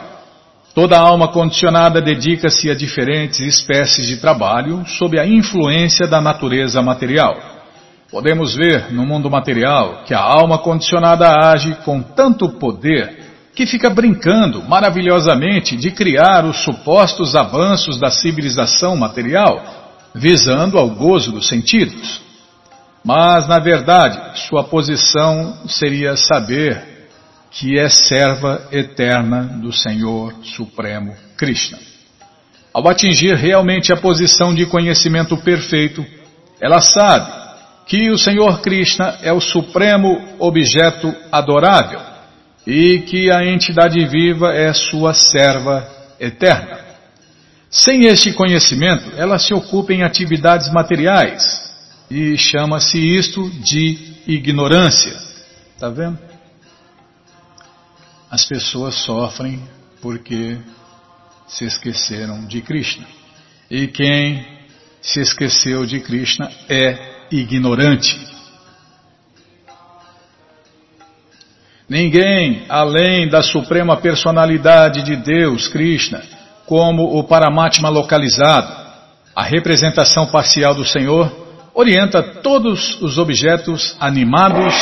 [0.73, 7.37] Toda alma condicionada dedica-se a diferentes espécies de trabalho sob a influência da natureza material.
[8.09, 13.20] Podemos ver no mundo material que a alma condicionada age com tanto poder
[13.55, 19.63] que fica brincando maravilhosamente de criar os supostos avanços da civilização material,
[20.15, 22.21] visando ao gozo dos sentidos.
[23.05, 27.09] Mas, na verdade, sua posição seria saber
[27.51, 31.79] que é serva eterna do Senhor Supremo Krishna.
[32.73, 36.07] Ao atingir realmente a posição de conhecimento perfeito,
[36.61, 37.33] ela sabe
[37.87, 42.10] que o Senhor Krishna é o supremo objeto adorável
[42.67, 45.89] e que a entidade viva é sua serva
[46.19, 46.79] eterna.
[47.71, 51.71] Sem este conhecimento, ela se ocupa em atividades materiais
[52.11, 53.97] e chama-se isto de
[54.27, 55.17] ignorância.
[55.75, 56.19] Está vendo?
[58.31, 59.63] As pessoas sofrem
[60.01, 60.59] porque
[61.47, 63.07] se esqueceram de Krishna.
[63.71, 64.47] E quem
[65.01, 68.30] se esqueceu de Krishna é ignorante.
[71.91, 76.22] Ninguém além da suprema personalidade de Deus, Krishna,
[76.64, 78.72] como o Paramatma localizado,
[79.34, 81.32] a representação parcial do Senhor,
[81.74, 84.72] orienta todos os objetos animados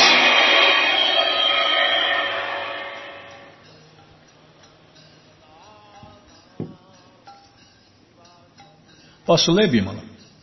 [9.25, 9.99] Posso ler, Bímola?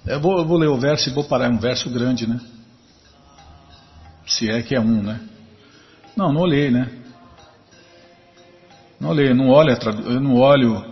[0.06, 1.46] Eu vou, eu vou ler o verso e vou parar.
[1.46, 2.40] É um verso grande, né?
[4.24, 5.18] Se é que é um, né?
[6.16, 6.88] Não, não olhei, né?
[8.98, 10.82] Não olhei, não olho, eu não olho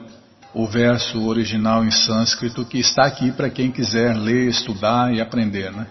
[0.53, 5.73] o verso original em sânscrito que está aqui para quem quiser ler, estudar e aprender,
[5.73, 5.87] né?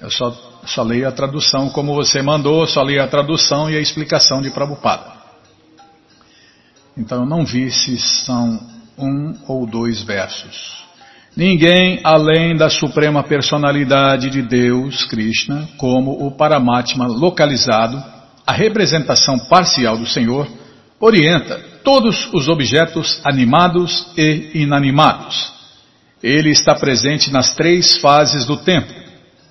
[0.00, 0.32] Eu só,
[0.66, 4.50] só leio a tradução como você mandou, só leio a tradução e a explicação de
[4.50, 5.12] Prabhupada.
[6.98, 8.60] Então eu não vi se são
[8.98, 10.82] um ou dois versos.
[11.36, 19.96] Ninguém além da suprema personalidade de Deus, Krishna, como o Paramatma localizado, a representação parcial
[19.96, 20.48] do Senhor,
[20.98, 25.52] orienta todos os objetos animados e inanimados.
[26.22, 28.92] Ele está presente nas três fases do tempo: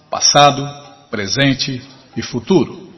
[0.10, 0.68] passado,
[1.10, 1.82] presente
[2.16, 2.89] e futuro.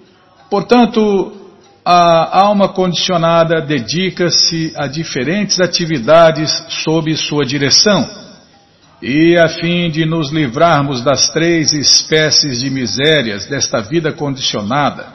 [0.49, 1.43] Portanto,
[1.83, 8.07] a alma condicionada dedica-se a diferentes atividades sob sua direção
[9.01, 15.12] e a fim de nos livrarmos das três espécies de misérias desta vida condicionada,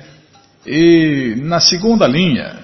[0.63, 2.59] e na segunda linha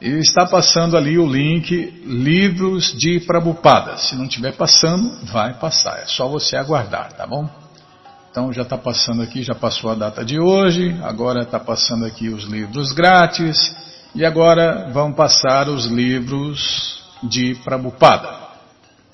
[0.00, 3.98] está passando ali o link Livros de Prabupada.
[3.98, 5.98] Se não estiver passando, vai passar.
[5.98, 7.46] É só você aguardar, tá bom?
[8.30, 12.30] Então já está passando aqui, já passou a data de hoje, agora está passando aqui
[12.30, 13.76] os livros grátis
[14.14, 18.38] e agora vão passar os livros de Prabupada.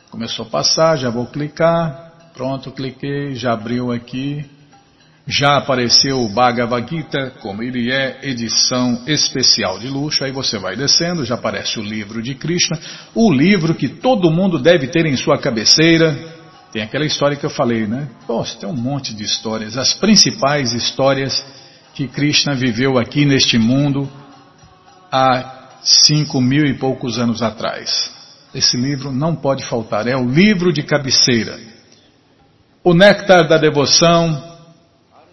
[0.09, 2.04] Começou a passar, já vou clicar.
[2.35, 4.45] Pronto, cliquei, já abriu aqui.
[5.27, 10.25] Já apareceu o Bhagavad Gita, como ele é, edição especial de luxo.
[10.25, 12.79] Aí você vai descendo, já aparece o livro de Krishna,
[13.15, 16.13] o livro que todo mundo deve ter em sua cabeceira.
[16.73, 18.09] Tem aquela história que eu falei, né?
[18.27, 19.79] Poxa, tem um monte de histórias.
[19.79, 21.43] As principais histórias
[21.95, 24.11] que Krishna viveu aqui neste mundo
[25.11, 28.11] há cinco mil e poucos anos atrás.
[28.53, 31.74] Esse livro não pode faltar, é o livro de cabeceira.
[32.87, 34.45] O Néctar da Devoção,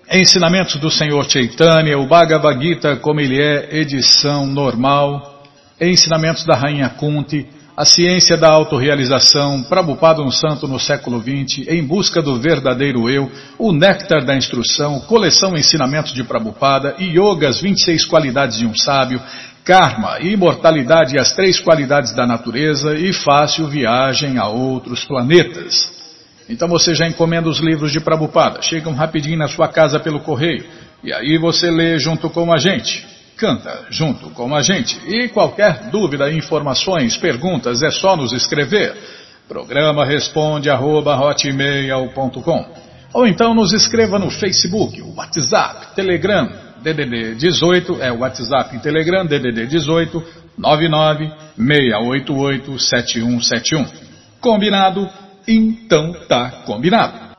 [0.10, 5.44] Ensinamentos do Senhor Chaitanya, o Bhagavad Gita como ele é, edição normal,
[5.78, 7.46] Ensinamentos da Rainha Kunti,
[7.76, 13.30] a ciência da autorrealização, Prabhupada um santo no século XX, em busca do verdadeiro eu,
[13.60, 19.22] o néctar da instrução, coleção Ensinamentos de Prabhupada, Yoga, as 26 qualidades de um sábio,
[19.66, 26.01] Karma, imortalidade e as três qualidades da natureza e fácil viagem a outros planetas.
[26.52, 30.66] Então você já encomenda os livros de Prabhupada, chegam rapidinho na sua casa pelo correio,
[31.02, 35.00] e aí você lê junto com a gente, canta junto com a gente.
[35.08, 38.94] E qualquer dúvida, informações, perguntas, é só nos escrever.
[39.48, 41.18] Programa responde arroba,
[43.14, 46.50] Ou então nos escreva no Facebook, WhatsApp, Telegram,
[46.82, 50.22] DDD 18, é o WhatsApp e Telegram, DDD 18
[50.58, 53.86] 99 688 7171.
[54.42, 55.10] Combinado?
[55.48, 57.32] Então tá combinado.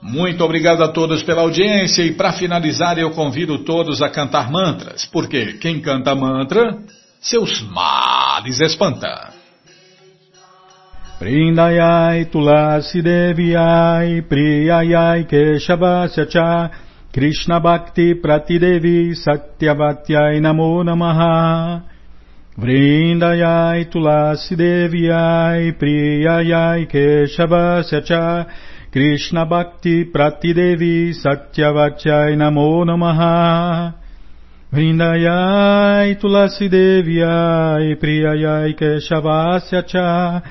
[0.00, 5.04] Muito obrigado a todos pela audiência e para finalizar eu convido todos a cantar mantras,
[5.04, 6.78] porque quem canta mantra,
[7.20, 9.32] seus males espanta.
[11.18, 16.70] Prindayai Tulasi Deviai Priyayai Keshavasya Cha
[17.12, 21.82] Krishna Bhakti Pratidevi Satyavatyai Namo Namaha
[22.58, 26.90] Vrindayai Tulasi Deviai Priyayai
[28.04, 28.46] Cha
[28.90, 33.94] Krishna Bhakti Pratidevi Satyavachai Namo Namaha.
[34.72, 40.42] Vrindayai Tulasi Deviai Priyayai Keshavasya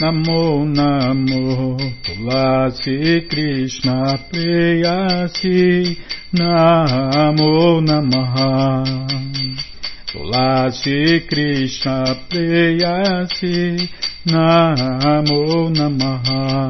[0.00, 5.98] Namo Namo Tulasi Krishna Preyasi
[6.34, 8.84] Namo Namaha
[10.06, 13.90] Tulasi Krishna Preyasi
[14.26, 16.62] Namo Namaha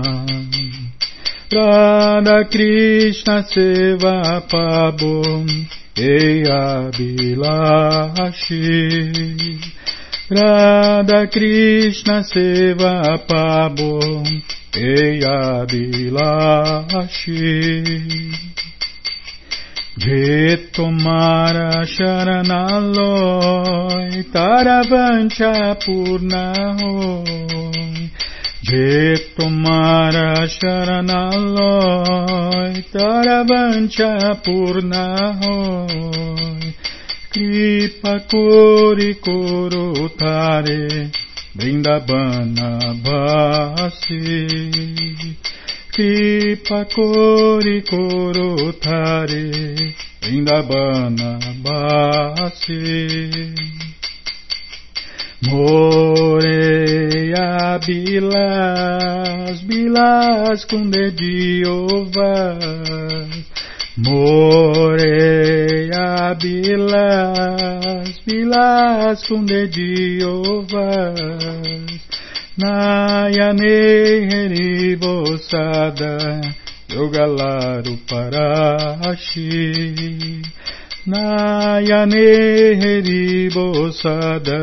[1.52, 5.44] Radha Krishna Seva Pabom
[5.98, 8.48] Eya Bilashi
[10.30, 14.22] Radha Krishna Seva Pabo
[14.76, 17.08] Eya Bilashi.
[19.98, 23.10] Jetomara Sharanaloy
[24.30, 27.24] Taravancha Purnahoy
[28.62, 31.74] Jetomara Sharanaloy
[32.92, 34.12] Taravancha
[34.44, 35.88] Purnahoy
[37.30, 41.10] Kripa Kori Korotare
[41.54, 44.48] Vrindavana Basi
[45.92, 49.44] Kripa Kori Korotare
[50.22, 52.88] Vrindavana Basi
[55.42, 56.58] Moreia
[57.86, 62.08] Bilas, Bilas com dedivas.
[63.96, 64.77] Moreia
[66.40, 71.18] Bilas, Bilas com dedivas.
[72.56, 73.76] Nayane
[74.30, 76.14] Heribosada,
[76.88, 79.62] Yogalaru Parashi.
[81.06, 82.26] Nayane
[82.82, 84.60] Heribosada,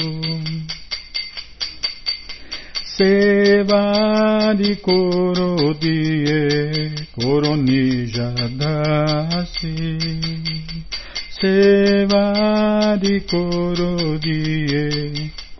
[11.43, 14.87] Sevari Korodie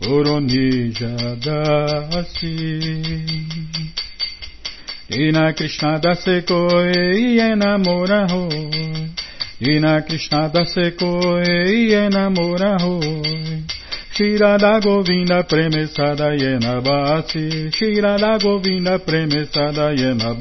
[0.00, 2.56] Koronijadasi
[5.10, 9.10] Dina Krishna dase koi enamora hoi.
[9.60, 13.64] Dina Krishna dase koi enamora hoi.
[14.16, 17.70] Shirada Govinda premesada yena basi.
[17.70, 20.34] Shirada Govinda premesada yena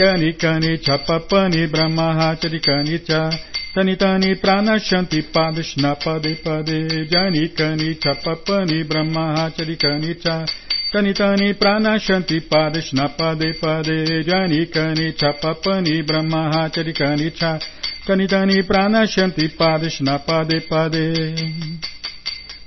[0.00, 0.24] basi.
[0.24, 2.60] Yanikani chapapani brahmahachari
[3.06, 3.30] cha.
[3.74, 7.08] Tani tani pranashanti padishna pade pade.
[7.10, 9.76] Janikani chapapani brahmahachari
[10.22, 10.46] cha.
[10.92, 17.60] Tani tani pranashanti padishna pade pade jani kani chapapani brahma chari kani cha
[18.06, 21.04] kani tani pranashanti padishna pade pade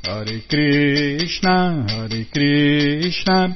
[0.05, 3.55] Hare Krishna Hare Krishna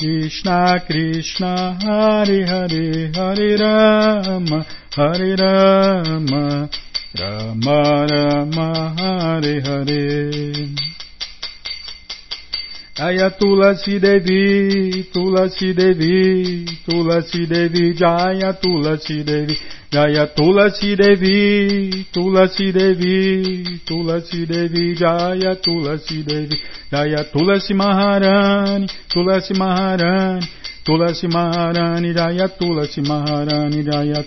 [0.00, 4.64] Krishna Krishna Hare Hare Hare Rama
[4.96, 6.70] Hare Rama
[7.20, 10.68] Rama Rama Hare Hare
[12.96, 19.58] Jaya Tulasi Devi, Tulasi Devi, Tulasi Devi, Jaya Tulasi Devi,
[19.92, 26.56] Jaya Tulasi Devi, Tulasi Devi, Tulasi Devi, Jaya Tulasi Devi,
[26.92, 30.46] Jaya Tulasi Maharani, Tulasi Maharani,
[30.86, 34.22] Tulasi Maharani, Jaya Tulasi Maharani, Jaya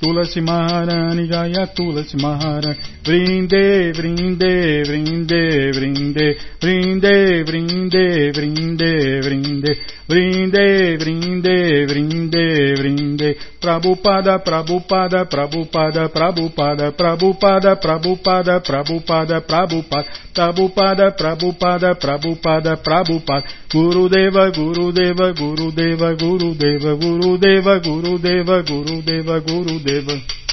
[0.00, 2.76] Tulasi Maharani, Jaya Tulasi Maharani.
[3.04, 9.76] Brinde, brinde, brinde, brinde Brinde, brinde, brinde, brinde
[10.08, 20.08] Brinde, brinde, brinde, brinde Prabhupada, Prabhupada, Prabhupada, Prabhupada Prabhupada, Prabhupada, Prabhupada, Prabhupada.
[20.32, 23.44] Prabhupada, Prabhupada, Prabhupada, Prabhupada.
[23.68, 27.80] Gurudeva, Gurudeva, Gurudeva, Gurudeva,
[28.62, 29.40] Gurudeva,
[29.88, 30.47] David.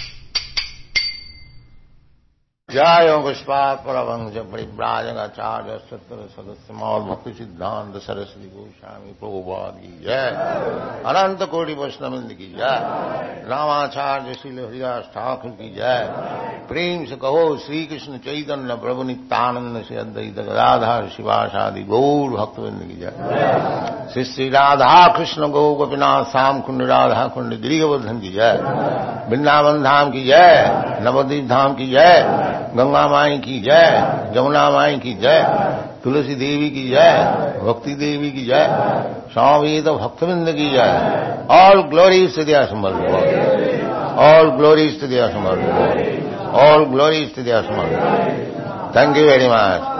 [2.64, 9.90] Gurudeva, Gurudeva जय पुष्पात परमंश परिव्राजगाचार्य सत्र सदस्य मौल भक्ति सिद्धांत सरस्वती गोस्वामी प्रभुपाद की
[10.04, 10.28] जय
[11.10, 12.76] अनंत कोटि वैष्णविंद की जय
[13.50, 15.98] रामाचार्य श्रील हरिदास ठाकुर की जय
[16.68, 23.00] प्रेम से कहो श्री कृष्ण चैतन्य प्रभु नित्यानंद से अद्वैत गदाधार शिवाशादि गौर भक्तविंद की
[23.00, 28.56] जय श्री श्री राधा कृष्ण गौ गोपीनाथ श्याम कुंड राधा कुंड गिरिवर्धन की जय
[29.30, 33.89] वृंदावन धाम की जय नवदीप धाम की जय گنگا مائی کی جائے
[34.33, 35.39] جمنا مائی کی جے،
[36.03, 37.15] تلسی دیوی کی جائے
[37.65, 38.67] بھکتی دیوی کی جائے
[39.33, 40.93] سوامی تو بھکت بند کی جائے
[41.61, 42.93] آل گلوری استدیا سمر
[44.27, 45.57] آل گلوری استدیا سمر
[46.67, 47.87] آل گلوری استدیا سمر
[48.93, 49.94] تھینک یو ویری مچ